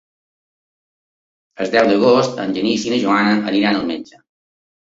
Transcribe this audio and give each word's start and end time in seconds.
El 1.65 1.69
deu 1.77 1.91
d'agost 1.91 2.43
en 2.47 2.57
Genís 2.57 2.89
i 2.89 2.95
na 2.95 2.99
Joana 3.05 3.37
aniran 3.53 3.81
al 3.83 3.89
metge. 3.93 4.23